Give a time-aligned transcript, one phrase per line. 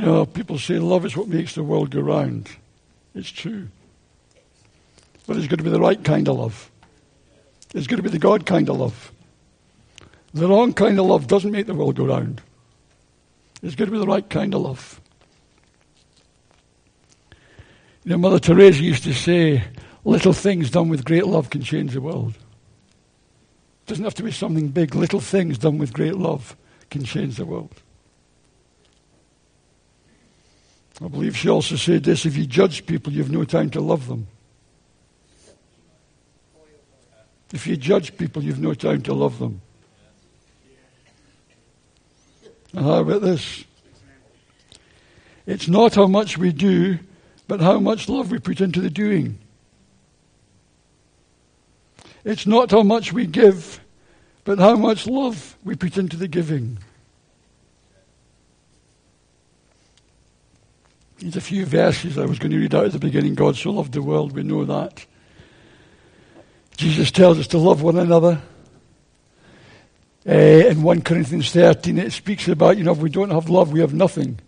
[0.00, 2.48] You know, people say love is what makes the world go round.
[3.14, 3.68] It's true.
[5.26, 6.70] But it's got to be the right kind of love.
[7.74, 9.12] It's got to be the God kind of love.
[10.32, 12.40] The wrong kind of love doesn't make the world go round.
[13.62, 15.02] It's got to be the right kind of love.
[18.04, 19.64] You know, Mother Teresa used to say,
[20.06, 22.38] little things done with great love can change the world.
[23.82, 24.94] It doesn't have to be something big.
[24.94, 26.56] Little things done with great love
[26.88, 27.74] can change the world.
[31.02, 33.80] I believe she also said this if you judge people, you have no time to
[33.80, 34.26] love them.
[37.52, 39.60] If you judge people, you have no time to love them.
[42.72, 43.64] And how about this?
[45.46, 46.98] It's not how much we do,
[47.48, 49.38] but how much love we put into the doing.
[52.24, 53.80] It's not how much we give,
[54.44, 56.78] but how much love we put into the giving.
[61.20, 63.34] There's a few verses I was going to read out at the beginning.
[63.34, 65.04] God so loved the world, we know that.
[66.78, 68.40] Jesus tells us to love one another.
[70.26, 73.70] Uh, in 1 Corinthians 13, it speaks about, you know, if we don't have love,
[73.70, 74.40] we have nothing.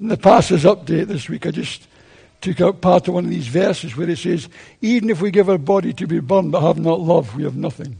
[0.00, 1.86] In the pastor's update this week, I just
[2.40, 4.48] took out part of one of these verses where it says,
[4.80, 7.56] Even if we give our body to be burned but have not love, we have
[7.56, 7.98] nothing.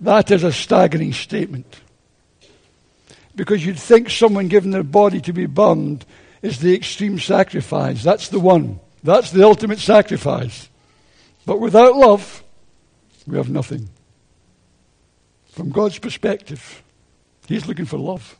[0.00, 1.80] That is a staggering statement.
[3.36, 6.06] Because you'd think someone giving their body to be burned
[6.42, 8.02] is the extreme sacrifice.
[8.02, 8.80] That's the one.
[9.02, 10.68] That's the ultimate sacrifice.
[11.46, 12.42] But without love,
[13.26, 13.88] we have nothing.
[15.52, 16.82] From God's perspective,
[17.46, 18.36] He's looking for love.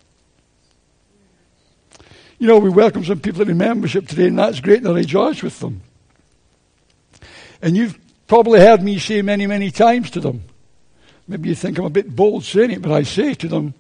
[2.39, 5.43] You know, we welcome some people in membership today, and that's great, and I rejoice
[5.43, 5.82] with them.
[7.60, 10.43] And you've probably heard me say many, many times to them.
[11.28, 13.75] Maybe you think I'm a bit bold saying it, but I say to them,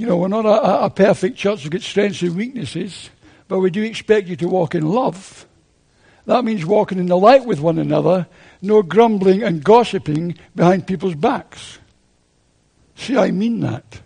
[0.00, 3.10] you know, we're not a, a perfect church, we've got strengths and weaknesses,
[3.48, 5.44] but we do expect you to walk in love.
[6.24, 8.26] That means walking in the light with one another,
[8.62, 11.80] no grumbling and gossiping behind people's backs.
[12.94, 14.00] See, I mean that.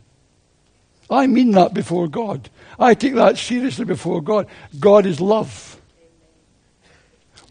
[1.08, 2.50] I mean that before God.
[2.76, 4.48] I take that seriously before God.
[4.80, 5.80] God is love.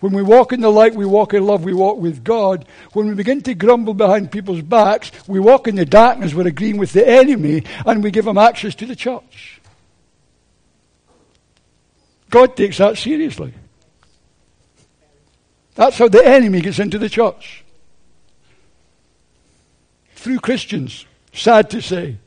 [0.03, 2.65] When we walk in the light, we walk in love, we walk with God.
[2.91, 6.75] When we begin to grumble behind people's backs, we walk in the darkness, we're agreeing
[6.75, 9.61] with the enemy, and we give them access to the church.
[12.29, 13.53] God takes that seriously.
[15.75, 17.63] That's how the enemy gets into the church.
[20.15, 22.17] Through Christians, sad to say,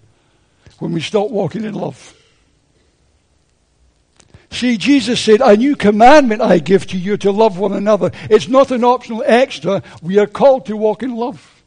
[0.79, 2.16] when we stop walking in love.
[4.57, 8.11] See, Jesus said, A new commandment I give to you to love one another.
[8.31, 9.83] It's not an optional extra.
[10.01, 11.63] We are called to walk in love.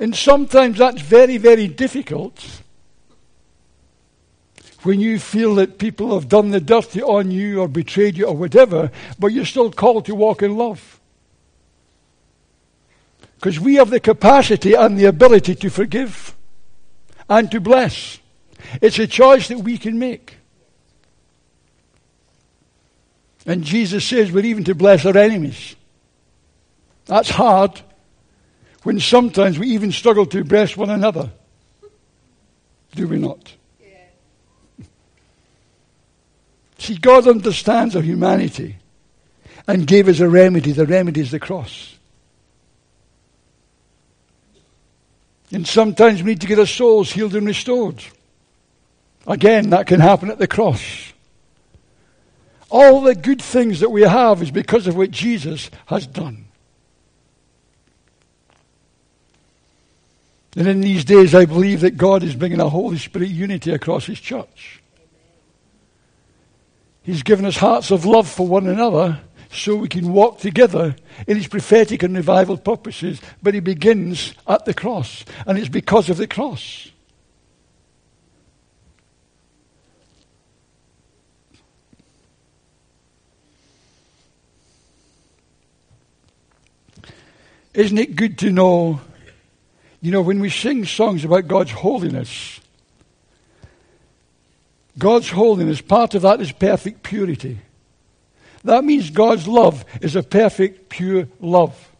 [0.00, 2.44] And sometimes that's very, very difficult
[4.82, 8.36] when you feel that people have done the dirty on you or betrayed you or
[8.36, 8.90] whatever,
[9.20, 10.98] but you're still called to walk in love.
[13.36, 16.34] Because we have the capacity and the ability to forgive
[17.28, 18.18] and to bless.
[18.80, 20.36] It's a choice that we can make.
[23.46, 25.76] And Jesus says we're even to bless our enemies.
[27.06, 27.80] That's hard
[28.82, 31.30] when sometimes we even struggle to bless one another.
[32.94, 33.54] Do we not?
[36.78, 38.76] See, God understands our humanity
[39.66, 40.72] and gave us a remedy.
[40.72, 41.96] The remedy is the cross.
[45.50, 48.04] And sometimes we need to get our souls healed and restored.
[49.26, 51.12] Again, that can happen at the cross.
[52.70, 56.46] All the good things that we have is because of what Jesus has done.
[60.56, 64.06] And in these days, I believe that God is bringing a Holy Spirit unity across
[64.06, 64.82] His church.
[67.02, 71.36] He's given us hearts of love for one another so we can walk together in
[71.36, 73.20] His prophetic and revival purposes.
[73.42, 76.88] But He begins at the cross, and it's because of the cross.
[87.74, 89.00] Isn't it good to know,
[90.00, 92.60] you know, when we sing songs about God's holiness,
[94.96, 97.58] God's holiness, part of that is perfect purity.
[98.62, 101.90] That means God's love is a perfect, pure love.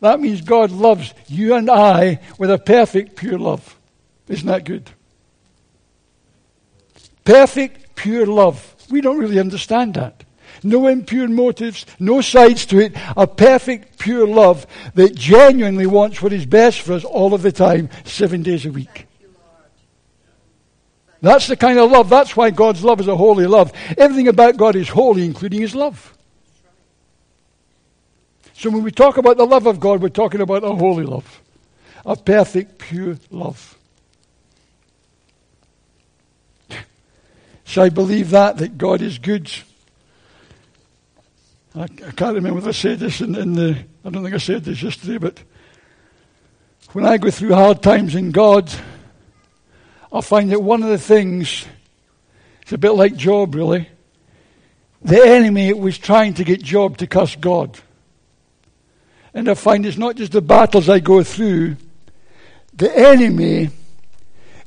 [0.00, 3.78] That means God loves you and I with a perfect, pure love.
[4.28, 4.90] Isn't that good?
[7.24, 8.74] Perfect, pure love.
[8.90, 10.24] We don't really understand that
[10.62, 16.32] no impure motives, no sides to it, a perfect, pure love that genuinely wants what
[16.32, 19.06] is best for us all of the time, seven days a week.
[21.20, 22.10] That's the kind of love.
[22.10, 23.72] That's why God's love is a holy love.
[23.96, 26.14] Everything about God is holy, including His love.
[28.52, 31.42] So when we talk about the love of God, we're talking about a holy love,
[32.04, 33.76] a perfect, pure love.
[37.64, 39.50] So I believe that, that God is good.
[41.76, 44.38] I, I can't remember if I said this in, in the, I don't think I
[44.38, 45.42] said this yesterday, but
[46.92, 48.72] when I go through hard times in God,
[50.12, 51.66] I find that one of the things,
[52.62, 53.88] it's a bit like Job really,
[55.02, 57.78] the enemy was trying to get Job to curse God.
[59.34, 61.76] And I find it's not just the battles I go through,
[62.72, 63.70] the enemy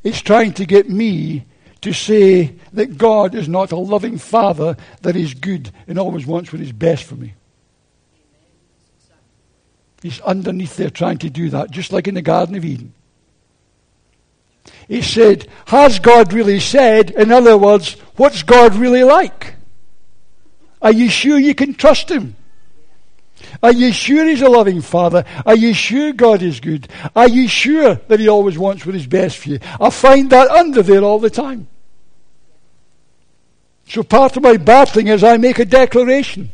[0.03, 1.45] is trying to get me
[1.87, 6.51] to say that God is not a loving Father that is good and always wants
[6.51, 7.33] what is best for me.
[10.01, 12.93] He's underneath there trying to do that, just like in the Garden of Eden.
[14.89, 17.11] He said, Has God really said?
[17.11, 19.55] In other words, what's God really like?
[20.81, 22.35] Are you sure you can trust Him?
[23.63, 25.23] Are you sure He's a loving Father?
[25.45, 26.89] Are you sure God is good?
[27.15, 29.59] Are you sure that He always wants what is best for you?
[29.79, 31.67] I find that under there all the time.
[33.97, 36.51] So part of my battling is I make a declaration.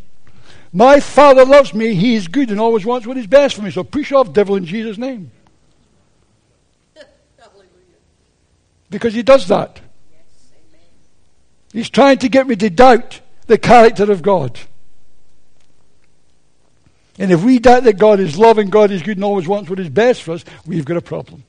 [0.71, 3.69] My Father loves me, He is good and always wants what is best for me.
[3.69, 5.29] So push off, devil, in Jesus' name.
[8.89, 9.81] Because He does that.
[11.73, 14.57] He's trying to get me to doubt the character of God.
[17.19, 19.81] And if we doubt that God is loving, God is good, and always wants what
[19.81, 21.43] is best for us, we've got a problem.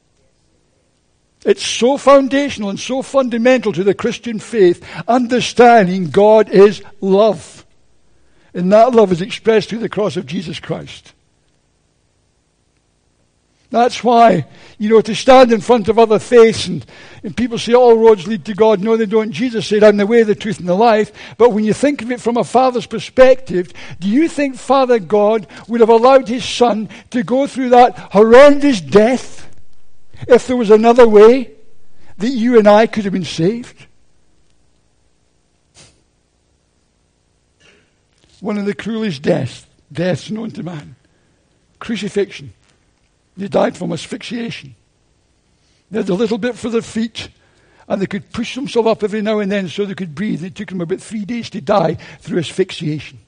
[1.44, 7.66] It's so foundational and so fundamental to the Christian faith, understanding God is love.
[8.54, 11.12] And that love is expressed through the cross of Jesus Christ.
[13.74, 14.46] That's why,
[14.78, 16.86] you know, to stand in front of other faiths and,
[17.24, 18.80] and people say all roads lead to God.
[18.80, 19.32] No, they don't.
[19.32, 21.10] Jesus said, I'm the way, the truth, and the life.
[21.38, 25.48] But when you think of it from a father's perspective, do you think Father God
[25.66, 29.50] would have allowed his son to go through that horrendous death
[30.28, 31.52] if there was another way
[32.18, 33.86] that you and I could have been saved?
[38.40, 40.96] One of the cruelest deaths, deaths known to man.
[41.78, 42.52] Crucifixion.
[43.36, 44.74] They died from asphyxiation.
[45.90, 47.28] They had a little bit for their feet,
[47.88, 50.44] and they could push themselves up every now and then so they could breathe.
[50.44, 53.18] It took them about three days to die through asphyxiation.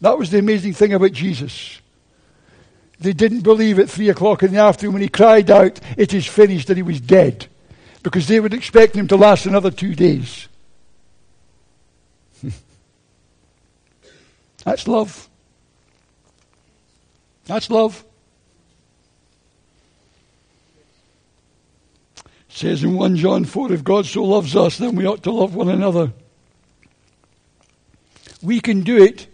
[0.00, 1.80] That was the amazing thing about Jesus.
[2.98, 6.26] They didn't believe at three o'clock in the afternoon when he cried out, It is
[6.26, 7.46] finished, that he was dead,
[8.02, 10.48] because they would expect him to last another two days.
[14.64, 15.28] That's love.
[17.44, 18.02] That's love.
[22.56, 25.54] says in 1 John 4 if God so loves us, then we ought to love
[25.54, 26.12] one another.
[28.42, 29.26] We can do it.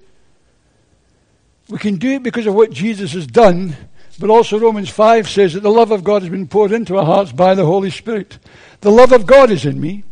[1.68, 3.76] We can do it because of what Jesus has done,
[4.18, 7.04] but also Romans 5 says that the love of God has been poured into our
[7.04, 8.38] hearts by the Holy Spirit.
[8.80, 10.04] The love of God is in me.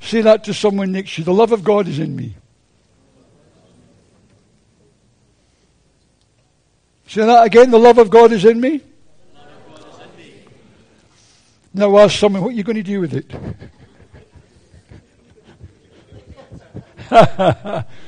[0.00, 1.24] Say that to someone next to you.
[1.24, 2.36] The love of God is in me.
[7.06, 7.70] Say that again.
[7.70, 8.82] The love of God is in me.
[11.72, 13.32] Now ask someone, what are you going to do with it?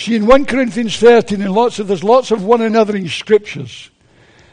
[0.00, 3.90] See, in 1 Corinthians 13, and lots of, there's lots of one another in scriptures.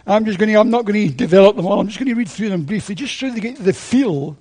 [0.06, 1.80] I'm just going to, I'm not going to develop them all.
[1.80, 4.36] I'm just going to read through them briefly, just so they get the feel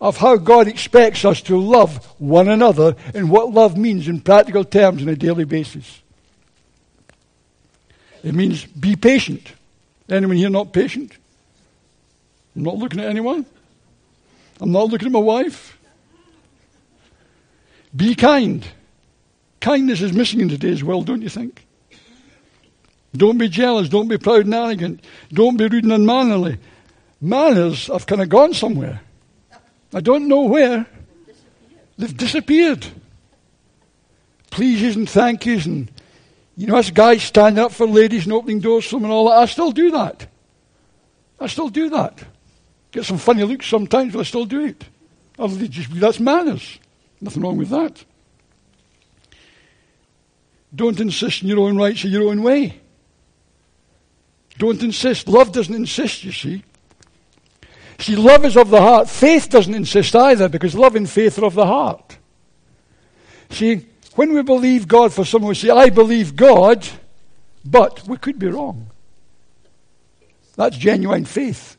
[0.00, 4.64] of how God expects us to love one another and what love means in practical
[4.64, 6.00] terms on a daily basis.
[8.24, 9.52] It means be patient.
[10.08, 11.12] Anyone here not patient?
[12.56, 13.44] I'm not looking at anyone.
[14.58, 15.78] I'm not looking at my wife.
[17.94, 18.66] Be kind.
[19.60, 21.66] Kindness is missing in today's world, don't you think?
[23.14, 23.88] Don't be jealous.
[23.88, 25.04] Don't be proud and arrogant.
[25.32, 26.58] Don't be rude and unmannerly.
[27.20, 29.00] Manners have kind of gone somewhere.
[29.92, 30.86] I don't know where.
[31.98, 32.86] They've disappeared.
[34.50, 35.90] Pleases and thank yous and
[36.56, 39.28] you know, us guys standing up for ladies and opening doors for them and all
[39.28, 40.26] that, I still do that.
[41.38, 42.22] I still do that.
[42.92, 44.84] Get some funny looks sometimes, but I still do it.
[45.70, 46.78] Just, that's manners.
[47.20, 48.04] Nothing wrong with that.
[50.74, 52.80] Don't insist on your own rights or your own way.
[54.58, 55.28] Don't insist.
[55.28, 56.62] Love doesn't insist, you see.
[57.98, 59.08] See, love is of the heart.
[59.08, 62.18] Faith doesn't insist either because love and faith are of the heart.
[63.50, 66.86] See, when we believe God for someone, we say, I believe God,
[67.64, 68.90] but we could be wrong.
[70.56, 71.76] That's genuine faith.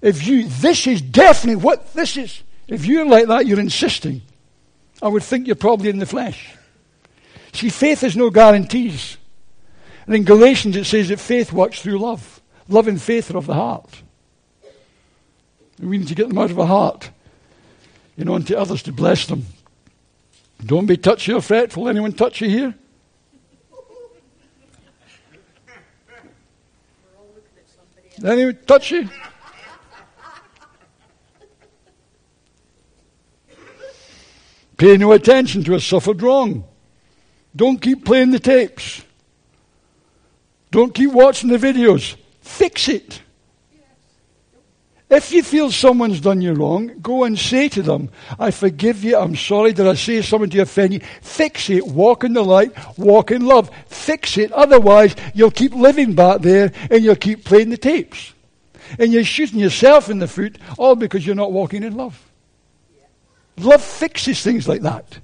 [0.00, 2.42] If you, this is definitely what this is.
[2.66, 4.22] If you're like that, you're insisting.
[5.02, 6.54] I would think you're probably in the flesh.
[7.58, 9.16] See, faith has no guarantees.
[10.06, 12.40] And in Galatians it says that faith works through love.
[12.68, 14.00] Love and faith are of the heart.
[15.80, 17.10] And we need to get them out of our heart,
[18.16, 19.44] you know, into others to bless them.
[20.64, 21.88] Don't be touchy or fretful.
[21.88, 22.76] Anyone touchy here?
[28.24, 29.08] Anyone touchy?
[34.76, 36.67] Pay no attention to a suffered wrong.
[37.54, 39.02] Don't keep playing the tapes.
[40.70, 42.16] Don't keep watching the videos.
[42.40, 43.22] Fix it.
[45.10, 49.16] If you feel someone's done you wrong, go and say to them, I forgive you,
[49.16, 51.00] I'm sorry, did I say something to offend you?
[51.22, 53.70] Fix it, walk in the light, walk in love.
[53.86, 58.34] Fix it, otherwise you'll keep living back there and you'll keep playing the tapes.
[58.98, 62.22] And you're shooting yourself in the foot, all because you're not walking in love.
[63.56, 65.18] Love fixes things like that.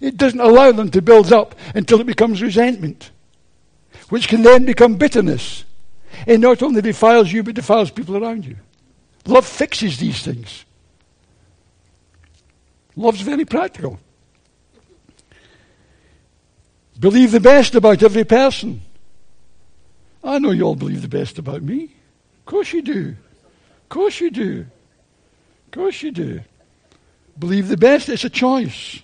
[0.00, 3.10] It doesn't allow them to build up until it becomes resentment,
[4.08, 5.64] which can then become bitterness.
[6.26, 8.56] It not only defiles you, but defiles people around you.
[9.26, 10.64] Love fixes these things.
[12.96, 14.00] Love's very practical.
[16.98, 18.82] Believe the best about every person.
[20.22, 21.84] I know you all believe the best about me.
[21.84, 23.16] Of course you do.
[23.82, 24.66] Of course you do.
[25.66, 26.40] Of course you do.
[27.38, 28.08] Believe the best.
[28.08, 29.00] It's a choice.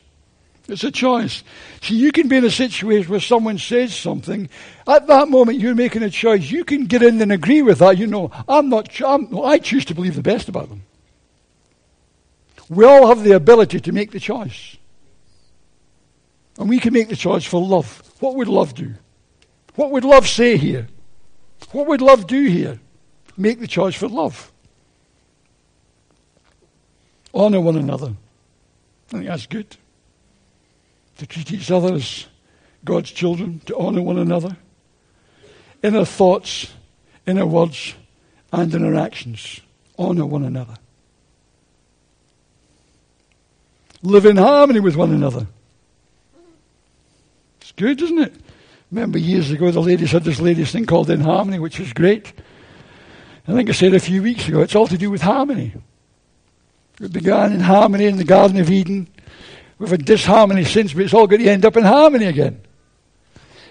[0.68, 1.44] It's a choice.
[1.80, 4.48] See, you can be in a situation where someone says something.
[4.86, 6.50] At that moment, you're making a choice.
[6.50, 7.98] You can get in and agree with that.
[7.98, 9.00] You know, I'm not.
[9.00, 10.82] I'm, I choose to believe the best about them.
[12.68, 14.76] We all have the ability to make the choice,
[16.58, 18.02] and we can make the choice for love.
[18.18, 18.94] What would love do?
[19.76, 20.88] What would love say here?
[21.70, 22.80] What would love do here?
[23.36, 24.50] Make the choice for love.
[27.32, 28.08] Honor one another.
[28.08, 29.76] I think that's good
[31.18, 32.26] to treat each other as
[32.84, 34.56] God's children, to honor one another
[35.82, 36.72] in our thoughts,
[37.26, 37.94] in our words,
[38.52, 39.60] and in our actions.
[39.98, 40.74] Honor one another.
[44.02, 45.46] Live in harmony with one another.
[47.60, 48.34] It's good, isn't it?
[48.90, 52.32] Remember years ago, the ladies had this latest thing called In Harmony, which is great.
[53.48, 55.72] I think I said a few weeks ago, it's all to do with harmony.
[57.00, 59.08] It began in harmony in the Garden of Eden.
[59.78, 62.60] We've had disharmony since, but it's all going to end up in harmony again.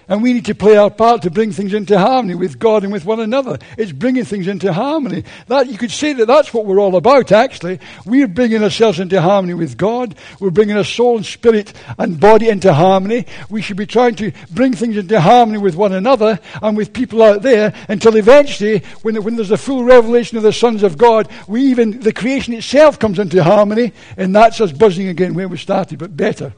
[0.08, 2.92] And we need to play our part to bring things into harmony with God and
[2.92, 3.58] with one another.
[3.76, 5.24] It's bringing things into harmony.
[5.48, 7.32] That you could say that that's what we're all about.
[7.32, 10.14] Actually, we're bringing ourselves into harmony with God.
[10.38, 13.26] We're bringing our soul and spirit and body into harmony.
[13.50, 17.22] We should be trying to bring things into harmony with one another and with people
[17.22, 21.28] out there until eventually, when, when there's a full revelation of the sons of God,
[21.48, 25.56] we even the creation itself comes into harmony, and that's us buzzing again where we
[25.56, 26.54] started, but better.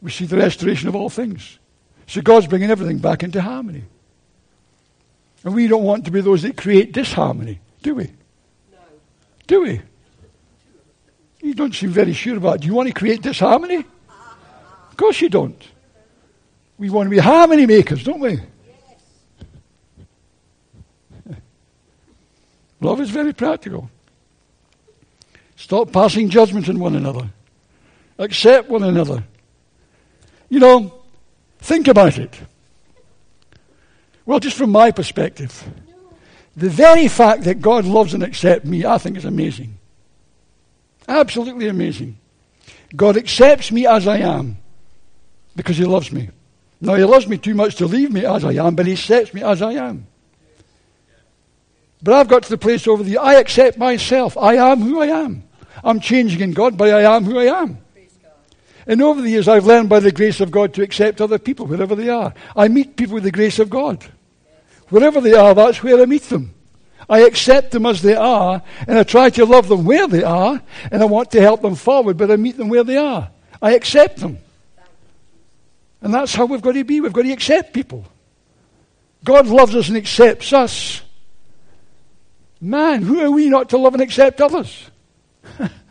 [0.00, 1.58] We see the restoration of all things.
[2.10, 3.84] So God's bringing everything back into harmony.
[5.44, 8.06] And we don't want to be those that create disharmony, do we?
[8.72, 8.78] No.
[9.46, 9.80] Do we?
[11.40, 12.62] You don't seem very sure about it.
[12.62, 13.76] Do you want to create disharmony?
[13.76, 15.62] Of course you don't.
[16.78, 18.40] We want to be harmony makers, don't we?
[21.28, 21.36] Yes.
[22.80, 23.88] Love is very practical.
[25.54, 27.30] Stop passing judgment on one another.
[28.18, 29.22] Accept one another.
[30.48, 30.99] You know,
[31.60, 32.34] Think about it.
[34.26, 35.68] Well, just from my perspective,
[36.56, 39.78] the very fact that God loves and accepts me, I think is amazing.
[41.08, 42.18] Absolutely amazing.
[42.94, 44.58] God accepts me as I am
[45.56, 46.30] because He loves me.
[46.80, 49.34] Now, He loves me too much to leave me as I am, but He accepts
[49.34, 50.06] me as I am.
[52.02, 54.36] But I've got to the place over the I accept myself.
[54.38, 55.44] I am who I am.
[55.84, 57.78] I'm changing in God, but I am who I am.
[58.90, 61.64] And over the years, I've learned by the grace of God to accept other people
[61.64, 62.34] wherever they are.
[62.56, 64.04] I meet people with the grace of God.
[64.88, 66.52] Wherever they are, that's where I meet them.
[67.08, 70.60] I accept them as they are, and I try to love them where they are,
[70.90, 73.30] and I want to help them forward, but I meet them where they are.
[73.62, 74.38] I accept them.
[76.00, 77.00] And that's how we've got to be.
[77.00, 78.04] We've got to accept people.
[79.22, 81.00] God loves us and accepts us.
[82.60, 84.90] Man, who are we not to love and accept others?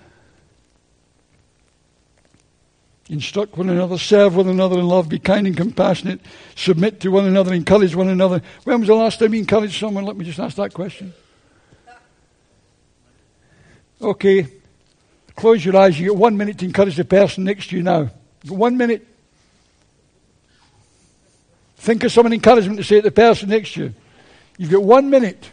[3.10, 6.22] Instruct one another, serve one another in love, be kind and compassionate,
[6.56, 8.42] submit to one another, encourage one another.
[8.66, 10.06] When was the last time you encouraged someone?
[10.06, 11.14] Let me just ask that question.
[14.00, 14.48] Okay.
[15.36, 16.00] Close your eyes.
[16.00, 18.10] You get one minute to encourage the person next to you now.
[18.48, 19.08] One minute.
[21.78, 23.94] Think of some encouragement to say to the person next to you.
[24.58, 25.50] You've got one minute.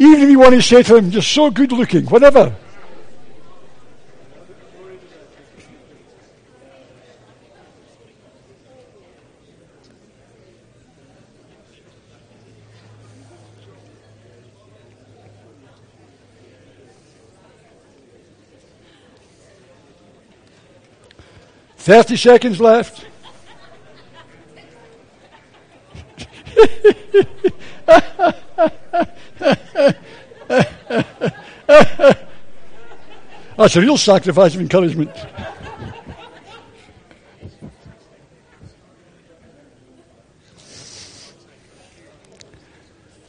[0.00, 2.56] Even if you want to say to them, you're so good looking, whatever.
[21.76, 23.09] Thirty seconds left.
[33.60, 35.10] That's a real sacrifice of encouragement.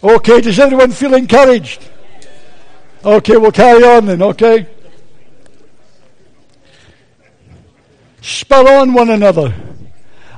[0.01, 1.85] Okay, does everyone feel encouraged?
[3.03, 4.69] Okay, we'll carry on then, okay?
[8.21, 9.53] Spur on one another.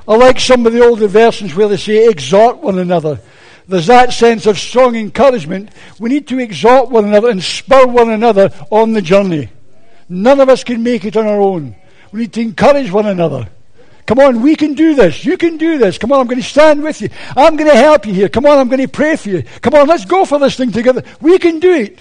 [0.08, 3.20] I like some of the older versions where they say exhort one another.
[3.68, 5.70] There's that sense of strong encouragement.
[6.00, 9.50] We need to exhort one another and spur one another on the journey.
[10.08, 11.76] None of us can make it on our own.
[12.12, 13.48] We need to encourage one another.
[14.06, 15.24] Come on, we can do this.
[15.24, 15.96] You can do this.
[15.96, 17.08] Come on, I'm going to stand with you.
[17.36, 18.28] I'm going to help you here.
[18.28, 19.42] Come on, I'm going to pray for you.
[19.62, 21.02] Come on, let's go for this thing together.
[21.20, 22.00] We can do it.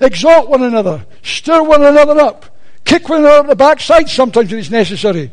[0.00, 1.04] Exhort one another.
[1.22, 2.46] Stir one another up.
[2.84, 5.30] Kick one another on the backside sometimes when it's necessary.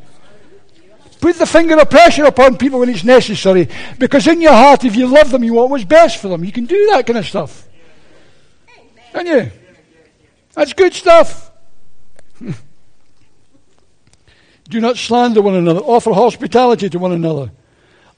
[1.20, 3.68] Put the finger of pressure upon people when it's necessary.
[3.98, 6.44] Because in your heart, if you love them, you want what's best for them.
[6.44, 7.68] You can do that kind of stuff.
[9.12, 9.52] Can you?
[10.54, 11.47] That's good stuff.
[14.70, 15.80] do not slander one another.
[15.80, 17.52] Offer hospitality to one another.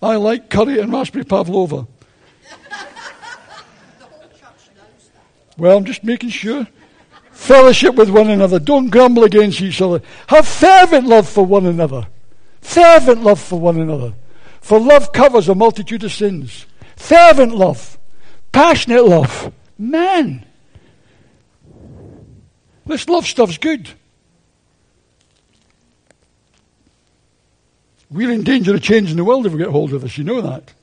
[0.02, 1.88] I like curry and raspberry pavlova.
[5.58, 6.68] well, I'm just making sure.
[7.32, 8.60] Fellowship with one another.
[8.60, 10.02] Don't grumble against each other.
[10.28, 12.08] Have fervent love for one another.
[12.62, 14.14] Fervent love for one another.
[14.62, 16.66] For love covers a multitude of sins.
[16.96, 17.98] Fervent love.
[18.52, 19.54] Passionate love.
[19.78, 20.46] Man.
[22.86, 23.90] This love stuff's good.
[28.12, 30.18] We're in danger of changing the world if we get hold of this.
[30.18, 30.74] You know that.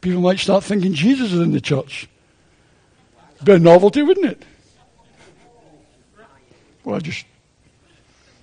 [0.00, 2.08] People might start thinking Jesus is in the church.
[3.42, 4.42] Be a novelty, wouldn't it?
[6.84, 7.24] Well, I just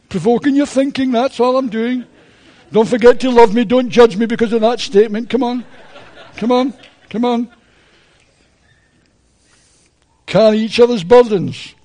[0.10, 2.06] provoking your thinking, that's all I'm doing.
[2.72, 3.64] Don't forget to love me.
[3.64, 5.30] Don't judge me because of that statement.
[5.30, 5.64] Come on.
[6.38, 6.74] Come on.
[7.10, 7.50] Come on.
[10.26, 11.76] Carry each other's burdens.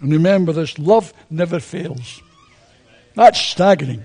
[0.00, 2.20] And remember this love never fails.
[3.14, 4.04] That's staggering.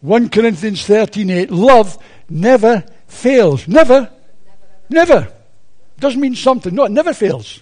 [0.00, 3.66] 1 Corinthians 13:8 love never fails.
[3.66, 4.10] Never.
[4.88, 5.32] Never.
[5.98, 6.74] Doesn't mean something.
[6.74, 7.60] No, it never fails.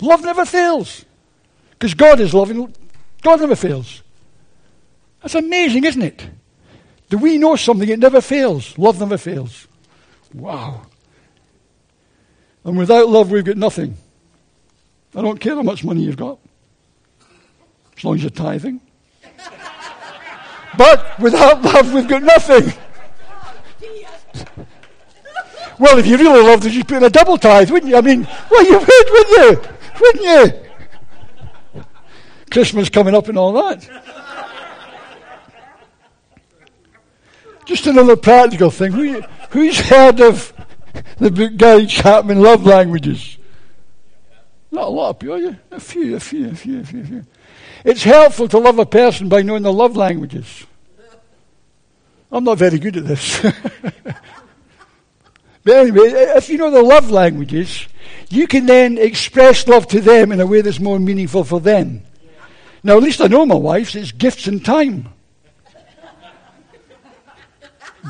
[0.00, 1.04] Love never fails.
[1.70, 2.72] Because God is loving
[3.22, 4.02] God never fails.
[5.20, 6.28] That's amazing, isn't it?
[7.08, 7.88] Do we know something?
[7.88, 8.78] It never fails.
[8.78, 9.66] Love never fails.
[10.32, 10.82] Wow.
[12.64, 13.96] And without love, we've got nothing.
[15.14, 16.38] I don't care how much money you've got,
[17.96, 18.80] as long as you're tithing.
[20.76, 22.72] But without love, we've got nothing.
[25.78, 27.96] well, if you really loved us, you'd put in a double tithe, wouldn't you?
[27.96, 29.70] I mean, well, you would, wouldn't you?
[30.00, 31.82] Wouldn't you?
[32.50, 33.88] Christmas coming up and all that.
[37.66, 38.92] Just another practical thing.
[38.92, 40.52] Who, who's heard of
[41.18, 43.38] the book Gary Chapman, Love Languages?
[44.70, 45.56] Not a lot of people, you?
[45.70, 47.26] A few, a few, a few, a few, a few.
[47.86, 50.66] It's helpful to love a person by knowing the love languages.
[52.32, 53.40] I'm not very good at this.
[55.62, 57.86] but anyway, if you know the love languages,
[58.28, 62.02] you can then express love to them in a way that's more meaningful for them.
[62.82, 63.94] Now, at least I know my wife's.
[63.94, 65.08] It's gifts and time.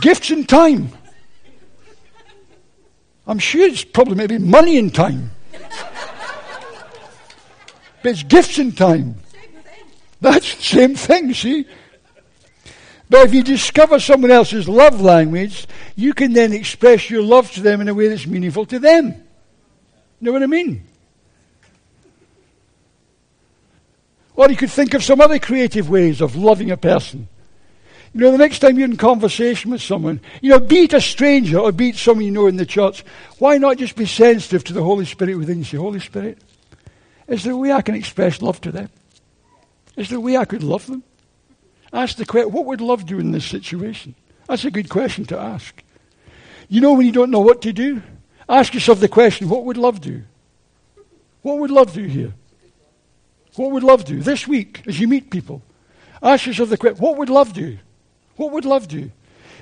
[0.00, 0.88] gifts and time.
[3.26, 5.32] I'm sure it's probably maybe money and time.
[8.02, 9.16] but it's gifts and time.
[10.20, 11.66] That's the same thing, see?
[13.08, 17.60] But if you discover someone else's love language, you can then express your love to
[17.60, 19.06] them in a way that's meaningful to them.
[19.08, 19.14] You
[20.20, 20.84] know what I mean?
[24.34, 27.28] Or you could think of some other creative ways of loving a person.
[28.12, 31.00] You know, the next time you're in conversation with someone, you know, be it a
[31.00, 33.04] stranger or be it someone you know in the church,
[33.38, 35.64] why not just be sensitive to the Holy Spirit within you?
[35.64, 36.38] Say, Holy Spirit,
[37.28, 38.88] is there a way I can express love to them?
[39.96, 41.02] Is there a way I could love them?
[41.92, 44.14] Ask the question, what would love do in this situation?
[44.46, 45.82] That's a good question to ask.
[46.68, 48.02] You know, when you don't know what to do,
[48.48, 50.22] ask yourself the question, what would love do?
[51.42, 52.34] What would love do here?
[53.54, 54.20] What would love do?
[54.20, 55.62] This week, as you meet people,
[56.22, 57.78] ask yourself the question, what would love do?
[58.36, 59.10] What would love do?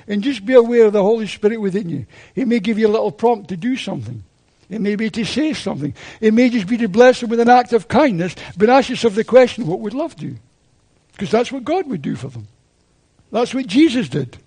[0.07, 2.05] And just be aware of the Holy Spirit within you.
[2.33, 4.23] He may give you a little prompt to do something.
[4.69, 5.93] It may be to say something.
[6.21, 8.35] It may just be to bless them with an act of kindness.
[8.57, 10.35] But ask yourself the question, what would love do?
[11.11, 12.47] Because that's what God would do for them.
[13.31, 14.37] That's what Jesus did.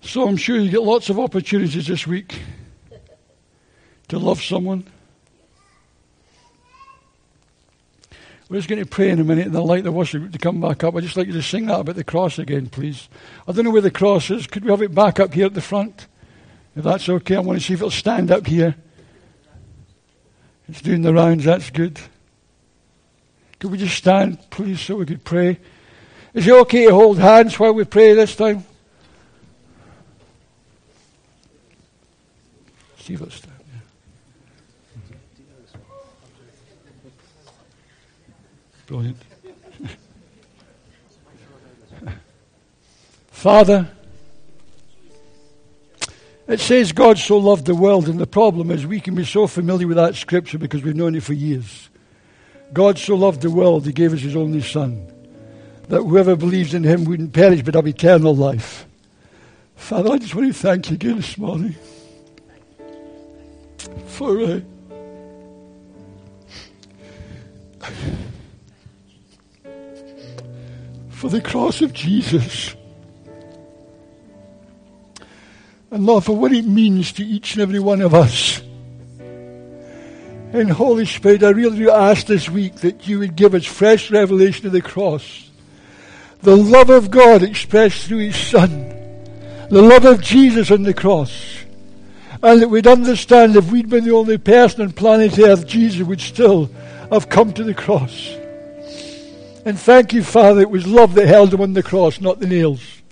[0.00, 2.40] So I'm sure you get lots of opportunities this week
[4.08, 4.84] to love someone.
[8.50, 10.60] We're just going to pray in a minute and I'd like the worship to come
[10.60, 10.96] back up.
[10.96, 13.08] I'd just like you to sing that about the cross again, please.
[13.46, 14.48] I don't know where the cross is.
[14.48, 16.08] Could we have it back up here at the front?
[16.74, 18.74] If that's okay, I want to see if it'll stand up here.
[20.68, 22.00] It's doing the rounds, that's good.
[23.60, 25.60] Could we just stand, please, so we could pray?
[26.34, 28.64] Is it okay to hold hands while we pray this time?
[32.98, 33.54] See if it'll stand.
[38.90, 39.16] Brilliant.
[43.30, 43.88] Father,
[46.48, 49.46] it says God so loved the world, and the problem is we can be so
[49.46, 51.88] familiar with that scripture because we've known it for years.
[52.72, 55.06] God so loved the world, He gave us His only Son,
[55.86, 58.86] that whoever believes in Him wouldn't perish but have eternal life.
[59.76, 61.76] Father, I just want to thank you again this morning
[64.08, 64.42] for.
[64.42, 64.60] Uh,
[71.20, 72.74] for the cross of Jesus.
[75.90, 78.62] And Lord, for what it means to each and every one of us.
[79.18, 84.10] And Holy Spirit, I really do ask this week that you would give us fresh
[84.10, 85.50] revelation of the cross.
[86.40, 88.88] The love of God expressed through His Son.
[89.68, 91.64] The love of Jesus on the cross.
[92.42, 96.22] And that we'd understand if we'd been the only person on planet Earth, Jesus would
[96.22, 96.70] still
[97.12, 98.39] have come to the cross.
[99.64, 102.46] And thank you, Father, it was love that held him on the cross, not the
[102.46, 103.02] nails.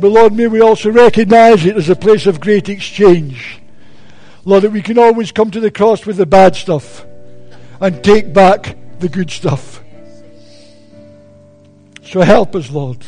[0.00, 3.60] But Lord, may we also recognize it as a place of great exchange.
[4.44, 7.04] Lord, that we can always come to the cross with the bad stuff
[7.80, 9.82] and take back the good stuff.
[12.02, 13.04] So help us, Lord.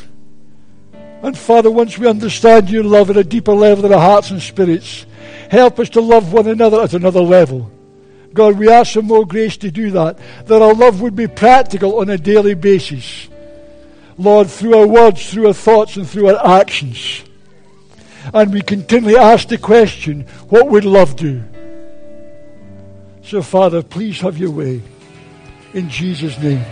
[1.23, 4.41] And Father, once we understand your love at a deeper level in our hearts and
[4.41, 5.07] spirits,
[5.51, 7.71] help us to love one another at another level.
[8.35, 12.01] God, we ask for more grace to do that, that our love would be practical
[12.01, 13.29] on a daily basis.
[14.19, 17.25] Lord, through our words, through our thoughts, and through our actions.
[18.33, 21.43] And we continually ask the question, what would love do?
[23.25, 24.83] So, Father, please have your way.
[25.75, 26.65] In Jesus' name.